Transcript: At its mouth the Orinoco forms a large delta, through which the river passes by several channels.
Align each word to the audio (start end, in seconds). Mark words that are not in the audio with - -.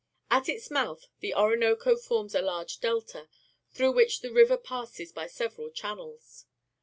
At 0.31 0.49
its 0.49 0.71
mouth 0.71 1.09
the 1.19 1.35
Orinoco 1.35 1.95
forms 1.95 2.33
a 2.33 2.41
large 2.41 2.79
delta, 2.79 3.29
through 3.71 3.91
which 3.91 4.21
the 4.21 4.31
river 4.31 4.57
passes 4.57 5.11
by 5.11 5.27
several 5.27 5.69
channels. 5.69 6.47